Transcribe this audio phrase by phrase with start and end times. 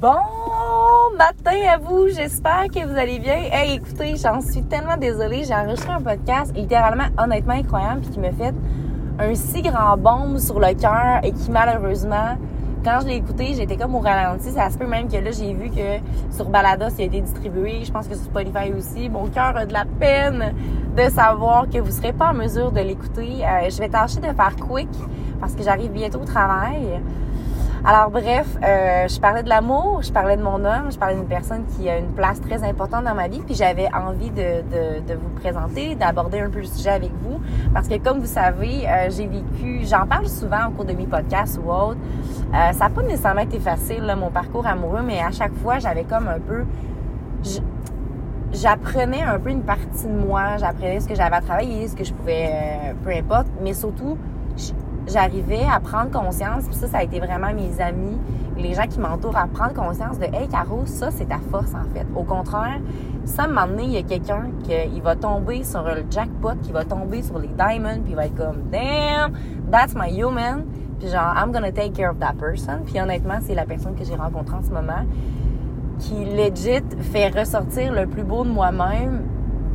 [0.00, 0.16] Bon
[1.18, 3.36] matin à vous, j'espère que vous allez bien.
[3.52, 8.18] Hey, écoutez, j'en suis tellement désolée, j'ai enregistré un podcast littéralement honnêtement incroyable puis qui
[8.18, 8.54] me fait
[9.18, 12.38] un si grand bombe sur le cœur et qui malheureusement
[12.82, 14.50] quand je l'ai écouté, j'étais comme au ralenti.
[14.50, 17.84] Ça se peut même que là, j'ai vu que sur Balados, il a été distribué.
[17.84, 19.10] Je pense que sur Spotify aussi.
[19.10, 20.54] Mon cœur a de la peine
[20.96, 23.44] de savoir que vous serez pas en mesure de l'écouter.
[23.44, 24.88] Euh, je vais tâcher de faire quick
[25.40, 27.00] parce que j'arrive bientôt au travail.
[27.82, 31.26] Alors bref, euh, je parlais de l'amour, je parlais de mon homme, je parlais d'une
[31.26, 35.30] personne qui a une place très importante dans ma vie, puis j'avais envie de, vous
[35.40, 37.40] présenter, d'aborder un peu le sujet avec vous,
[37.72, 41.06] parce que comme vous savez, euh, j'ai vécu, j'en parle souvent au cours de mes
[41.06, 42.00] podcasts ou autres,
[42.52, 46.04] euh, ça n'a pas nécessairement été facile, mon parcours amoureux, mais à chaque fois, j'avais
[46.04, 46.64] comme un peu...
[48.52, 52.04] J'apprenais un peu une partie de moi, j'apprenais ce que j'avais à travailler, ce que
[52.04, 54.18] je pouvais, euh, peu importe, mais surtout,
[55.12, 58.18] j'arrivais à prendre conscience, puis ça, ça a été vraiment mes amis,
[58.56, 61.88] les gens qui m'entourent, à prendre conscience de Hey Caro, ça, c'est ta force en
[61.94, 62.06] fait.
[62.14, 62.80] Au contraire,
[63.24, 66.84] ça, un moment il y a quelqu'un qui va tomber sur le jackpot, qui va
[66.84, 69.32] tomber sur les diamonds, puis il va être comme Damn,
[69.70, 70.64] that's my human.
[70.98, 72.80] Puis genre, I'm gonna take care of that person.
[72.84, 75.06] Puis honnêtement, c'est la personne que j'ai rencontrée en ce moment
[75.98, 79.22] qui legit fait ressortir le plus beau de moi-même.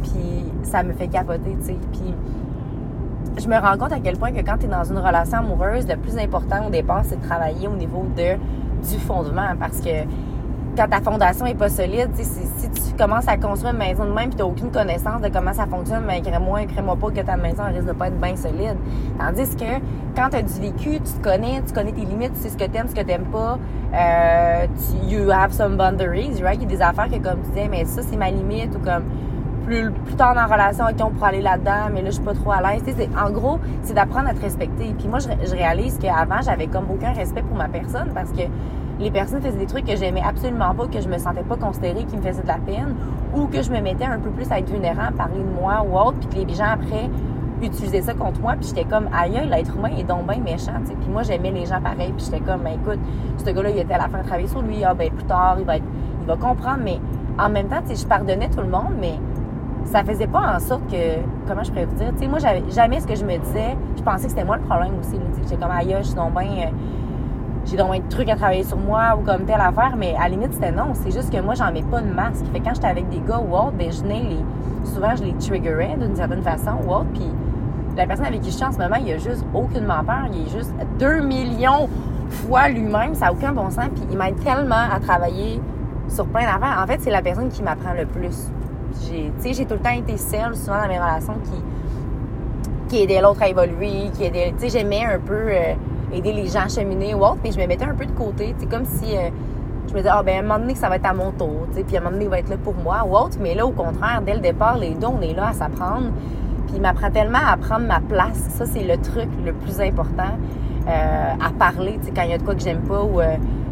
[0.03, 1.77] Puis ça me fait capoter, tu sais.
[1.91, 2.13] Puis
[3.37, 5.97] je me rends compte à quel point que quand tu dans une relation amoureuse, le
[5.97, 8.35] plus important au départ, c'est de travailler au niveau de,
[8.87, 9.49] du fondement.
[9.59, 10.03] Parce que
[10.77, 14.31] quand ta fondation est pas solide, si, tu commences à construire une maison de même
[14.31, 17.37] et tu aucune connaissance de comment ça fonctionne, mais ben, crée-moi, crée-moi pas que ta
[17.37, 18.77] maison risque de pas être bien solide.
[19.19, 19.79] Tandis que
[20.15, 22.57] quand tu as du vécu, tu te connais, tu connais tes limites, tu sais ce
[22.57, 23.57] que tu ce que tu n'aimes pas,
[23.93, 26.59] euh, tu, you have some boundaries, right?
[26.61, 28.79] Il y a des affaires que comme tu disais, mais ça c'est ma limite ou
[28.79, 29.03] comme
[29.65, 32.23] plus, plus tard dans la relation, OK, on pourrait aller là-dedans, mais là, je suis
[32.23, 32.83] pas trop à l'aise.
[33.17, 34.93] En gros, c'est d'apprendre à te respecter.
[34.97, 38.43] Puis moi, je, je réalise qu'avant, j'avais comme aucun respect pour ma personne parce que
[38.99, 42.05] les personnes faisaient des trucs que j'aimais absolument pas, que je me sentais pas considérée,
[42.05, 42.95] qui me faisaient de la peine,
[43.35, 45.97] ou que je me mettais un peu plus à être vulnérable, parler de moi ou
[45.97, 47.09] autre, puis que les gens après
[47.61, 50.93] utilisaient ça contre moi, puis j'étais comme aïe, l'être humain est donc bien méchant, tu.
[50.93, 52.99] Puis moi j'aimais les gens pareils, puis j'étais comme ben, écoute,
[53.37, 55.55] ce gars-là il était à la fin de travailler sur lui, ah ben plus tard
[55.59, 55.85] il va être,
[56.21, 56.99] il va comprendre, mais
[57.39, 59.15] en même temps, tu sais, je pardonnais tout le monde, mais
[59.85, 62.63] ça faisait pas en sorte que, comment je pourrais vous dire, tu sais, moi, j'avais
[62.71, 65.57] jamais ce que je me disais, je pensais que c'était moi le problème aussi, j'étais
[65.57, 66.69] comme, aïe, je suis donc bien, euh,
[67.65, 70.29] j'ai donc un truc à travailler sur moi ou comme telle affaire, mais à la
[70.29, 72.45] limite, c'était non, c'est juste que moi, j'en mets pas de masque.
[72.51, 74.37] Fait quand j'étais avec des gars ou autre, ben, je les,
[74.83, 77.31] souvent, je les triggerais d'une certaine façon ou autre, puis
[77.95, 80.47] la personne avec qui je suis en ce moment, il a juste aucunement peur, il
[80.47, 81.89] est juste 2 millions
[82.29, 85.61] fois lui-même, ça n'a aucun bon sens, puis il m'aide tellement à travailler
[86.07, 86.81] sur plein d'affaires.
[86.83, 88.51] En fait, c'est la personne qui m'apprend le plus
[89.01, 93.49] j'ai, tout le temps été seule, souvent dans mes relations, qui, qui aidait l'autre à
[93.49, 95.73] évoluer, qui aidait, tu sais, j'aimais un peu euh,
[96.13, 98.55] aider les gens à cheminer ou autre, puis je me mettais un peu de côté,
[98.59, 99.29] tu comme si euh,
[99.87, 101.67] je me disais, ah, ben, à un moment donné, ça va être à mon tour,
[101.71, 103.37] tu sais, puis à un moment donné, il va être là pour moi ou autre,
[103.39, 106.11] mais là, au contraire, dès le départ, les deux, on est là à s'apprendre,
[106.67, 110.33] puis il m'apprend tellement à prendre ma place, ça, c'est le truc le plus important,
[110.87, 113.19] euh, à parler, tu sais, quand il y a de quoi que j'aime pas ou,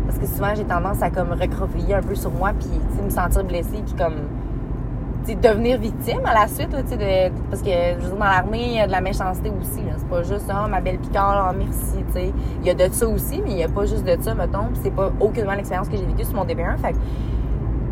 [0.06, 2.70] parce que souvent, j'ai tendance à comme recroqueviller un peu sur moi, puis,
[3.04, 4.16] me sentir blessée, puis comme
[5.32, 8.88] devenir victime à la suite, là, de, parce que je dans l'armée, il y a
[8.88, 9.82] de la méchanceté aussi.
[9.98, 12.04] C'est pas juste oh, ma belle Picard, oh, merci.
[12.62, 14.70] Il y a de ça aussi, mais il n'y a pas juste de ça, mettons.
[14.82, 16.78] c'est pas aucunement l'expérience que j'ai vécue sur mon DB1.
[16.78, 16.96] Fait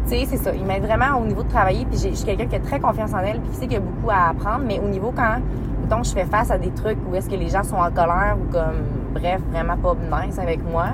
[0.06, 0.53] c'est ça.
[0.53, 1.86] Il m'aide vraiment au niveau de travailler.
[1.86, 3.78] Puis je suis quelqu'un qui a très confiance en elle, puis qui sait qu'il y
[3.78, 4.63] a beaucoup à apprendre.
[4.66, 5.38] Mais au niveau quand,
[5.81, 8.38] mettons, je fais face à des trucs où est-ce que les gens sont en colère
[8.40, 10.88] ou comme, bref, vraiment pas nice avec moi,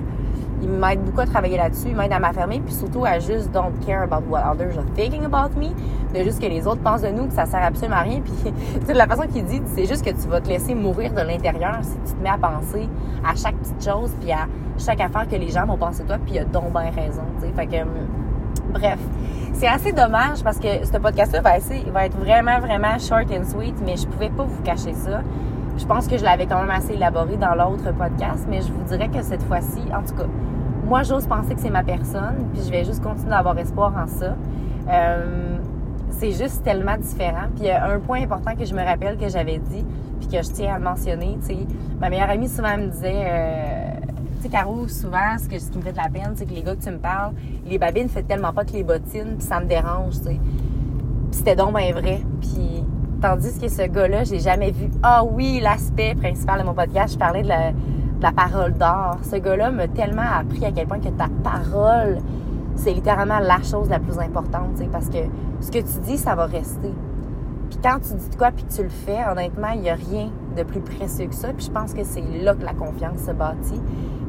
[0.62, 3.74] il m'aide beaucoup à travailler là-dessus, il m'aide à m'affirmer, puis surtout à juste don't
[3.86, 5.70] care about what others are thinking about me,
[6.14, 8.54] de juste que les autres pensent de nous, que ça sert absolument à rien, puis
[8.88, 11.80] tu la façon qu'il dit, c'est juste que tu vas te laisser mourir de l'intérieur
[11.82, 12.88] si tu te mets à penser
[13.26, 14.48] à chaque petite chose, puis à
[14.78, 17.48] chaque affaire que les gens vont penser de toi, puis il a donc raison, tu
[17.48, 17.84] sais, fait que
[18.72, 19.00] bref,
[19.54, 21.58] c'est assez dommage parce que ce podcast-là va,
[21.92, 25.22] va être vraiment, vraiment short and sweet, mais je pouvais pas vous cacher ça.
[25.78, 28.84] Je pense que je l'avais quand même assez élaboré dans l'autre podcast, mais je vous
[28.86, 30.28] dirais que cette fois-ci, en tout cas,
[30.86, 34.08] moi, j'ose penser que c'est ma personne, puis je vais juste continuer d'avoir espoir en
[34.08, 34.36] ça.
[34.90, 35.58] Euh,
[36.10, 37.48] c'est juste tellement différent.
[37.56, 39.86] Puis il y a un point important que je me rappelle que j'avais dit,
[40.20, 41.38] puis que je tiens à mentionner.
[41.42, 41.58] Tu sais,
[42.00, 43.92] ma meilleure amie souvent me disait, euh,
[44.38, 46.54] tu sais, Caro, souvent, ce, que, ce qui me fait de la peine, c'est que
[46.54, 47.34] les gars que tu me parles,
[47.66, 50.40] les babines ne tellement pas que les bottines, puis ça me dérange, tu sais.
[50.40, 52.22] Puis c'était donc bien vrai.
[52.42, 52.67] Puis
[53.22, 54.90] Tandis que ce gars-là, j'ai jamais vu.
[55.02, 59.18] Ah oui, l'aspect principal de mon podcast, je parlais de la, parole d'or.
[59.24, 62.20] Ce gars-là m'a tellement appris à quel point que ta parole,
[62.76, 65.18] c'est littéralement la chose la plus importante, parce que
[65.62, 66.94] ce que tu dis, ça va rester.
[67.72, 70.30] Puis quand tu dis de quoi, puis tu le fais, honnêtement, il n'y a rien
[70.56, 71.50] de plus précieux que ça.
[71.54, 73.82] Puis je pense que c'est là que la confiance se bâtit.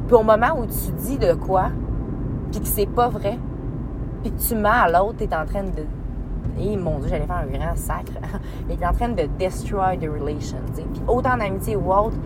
[0.07, 1.69] Puis au moment où tu dis de quoi,
[2.51, 3.37] puis que c'est pas vrai,
[4.23, 5.85] puis que tu mets à l'autre, t'es en train de.
[6.59, 8.13] Et mon Dieu, j'allais faire un grand sacre.
[8.67, 10.57] Mais t'es en train de destroy the relation.
[10.73, 12.17] Puis autant en amitié ou autre,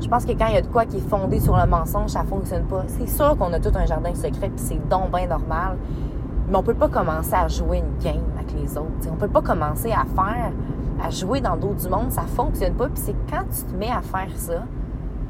[0.00, 2.10] je pense que quand il y a de quoi qui est fondé sur le mensonge,
[2.10, 2.84] ça fonctionne pas.
[2.86, 5.76] C'est sûr qu'on a tout un jardin secret, puis c'est donc normal.
[6.48, 8.90] Mais on peut pas commencer à jouer une game avec les autres.
[9.12, 10.52] On peut pas commencer à faire,
[11.04, 12.10] à jouer dans d'autres du monde.
[12.10, 12.88] Ça fonctionne pas.
[12.88, 14.62] Puis c'est quand tu te mets à faire ça,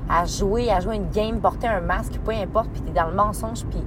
[0.09, 3.15] à jouer, à jouer une game, porter un masque, peu importe, puis t'es dans le
[3.15, 3.83] mensonge, puis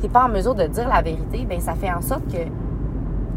[0.00, 2.48] t'es pas en mesure de dire la vérité, ben ça fait en sorte que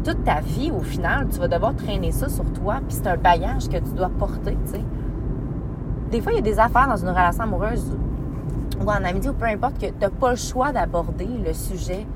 [0.04, 3.16] toute ta vie, au final, tu vas devoir traîner ça sur toi, puis c'est un
[3.16, 4.84] bagage que tu dois porter, tu sais.
[6.10, 7.96] Des fois, il y a des affaires dans une relation amoureuse
[8.80, 12.06] ou en amitié ou peu importe que tu n'as pas le choix d'aborder le sujet.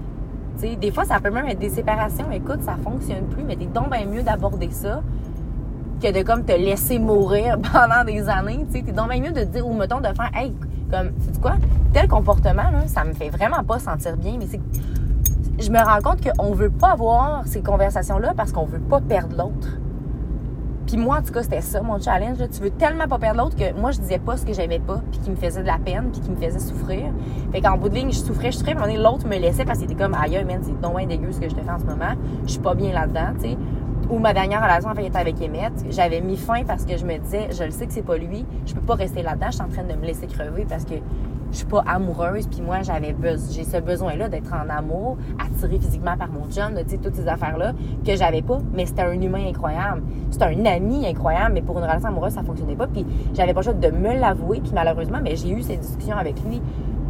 [0.61, 2.31] des fois, ça peut même être des séparations.
[2.31, 5.03] Écoute, ça fonctionne plus, mais t'es donc bien mieux d'aborder ça
[6.01, 8.67] que de comme te laisser mourir pendant des années.
[8.73, 10.55] Tu t'es donc bien mieux de dire, ou mettons, de faire, hey,
[10.91, 11.55] comme, sais quoi,
[11.93, 14.61] tel comportement, là, ça me fait vraiment pas sentir bien, mais c'est
[15.59, 19.37] je me rends compte qu'on veut pas avoir ces conversations-là parce qu'on veut pas perdre
[19.37, 19.79] l'autre.
[20.87, 22.39] Puis moi, en tout cas, c'était ça, mon challenge.
[22.51, 25.03] Tu veux tellement pas perdre l'autre que moi, je disais pas ce que j'aimais pas,
[25.11, 27.13] puis qui me faisait de la peine, puis qui me faisait souffrir.
[27.53, 29.91] Fait qu'en bout de ligne, je souffrais, je souffrais, mais l'autre me laissait parce qu'il
[29.91, 32.15] était comme, aïe, man, c'est donc dégueu ce que je te fais en ce moment.
[32.47, 33.59] Je suis pas bien là-dedans, tu sais.
[34.09, 35.73] Ou ma dernière relation, en fait, était avec Emmett.
[35.91, 38.47] J'avais mis fin parce que je me disais, je le sais que c'est pas lui,
[38.65, 40.95] je peux pas rester là-dedans, je suis en train de me laisser crever parce que
[41.51, 43.15] je suis pas amoureuse, puis moi, j'avais
[43.51, 47.73] j'ai ce besoin-là d'être en amour, attiré physiquement par mon chum, toutes ces affaires-là
[48.05, 50.03] que j'avais pas, mais c'était un humain incroyable.
[50.31, 53.61] C'était un ami incroyable, mais pour une relation amoureuse, ça fonctionnait pas, puis j'avais pas
[53.61, 56.61] le choix de me l'avouer, puis malheureusement, mais j'ai eu ces discussions avec lui,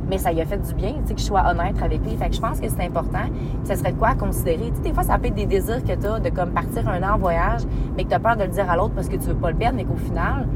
[0.08, 2.16] mais ça lui a fait du bien, tu sais, que je sois honnête avec lui.
[2.16, 3.26] Fait que je pense que c'est important.
[3.64, 4.70] Ça serait quoi à considérer?
[4.70, 6.88] Tu sais, des fois, ça peut être des désirs que tu as de comme partir
[6.88, 7.62] un an en voyage,
[7.96, 9.50] mais que tu as peur de le dire à l'autre parce que tu veux pas
[9.50, 10.48] le perdre, mais qu'au final,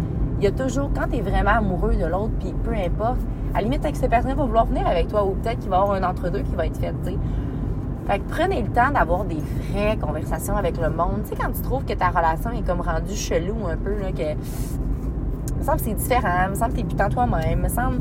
[0.43, 3.21] il y a toujours, quand tu es vraiment amoureux de l'autre, puis peu importe,
[3.55, 5.77] à la limite, avec cette personne va vouloir venir avec toi ou peut-être qu'il va
[5.77, 7.19] y avoir un entre-deux qui va être fait, tu sais.
[8.09, 11.21] Fait que prenez le temps d'avoir des vraies conversations avec le monde.
[11.23, 14.11] Tu sais, quand tu trouves que ta relation est comme rendue chelou un peu, là,
[14.11, 14.33] que.
[14.33, 17.69] Il me semble que c'est différent, il me semble que t'es putain toi-même, il me
[17.69, 18.01] semble.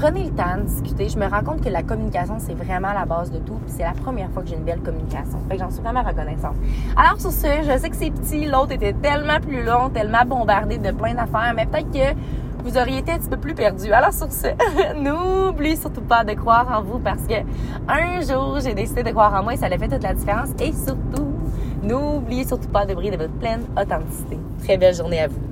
[0.00, 1.08] Prenez le temps de discuter.
[1.08, 3.58] Je me rends compte que la communication, c'est vraiment la base de tout.
[3.64, 5.40] Puis c'est la première fois que j'ai une belle communication.
[5.48, 6.54] Fait que j'en suis vraiment reconnaissante.
[6.96, 8.46] Alors sur ce, je sais que c'est petit.
[8.46, 11.52] L'autre était tellement plus long, tellement bombardé de plein d'affaires.
[11.56, 12.16] Mais peut-être que
[12.62, 13.90] vous auriez été un petit peu plus perdu.
[13.90, 14.46] Alors sur ce,
[15.02, 17.34] n'oubliez surtout pas de croire en vous parce que
[17.88, 20.50] un jour, j'ai décidé de croire en moi et ça a fait toute la différence.
[20.60, 21.26] Et surtout,
[21.82, 24.38] n'oubliez surtout pas de briller de votre pleine authenticité.
[24.62, 25.47] Très belle journée à vous.